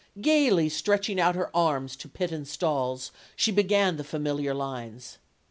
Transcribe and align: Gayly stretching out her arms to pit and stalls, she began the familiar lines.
Gayly 0.19 0.67
stretching 0.67 1.19
out 1.19 1.35
her 1.35 1.55
arms 1.55 1.95
to 1.97 2.09
pit 2.09 2.31
and 2.31 2.47
stalls, 2.47 3.11
she 3.35 3.51
began 3.51 3.97
the 3.97 4.03
familiar 4.03 4.55
lines. 4.55 5.19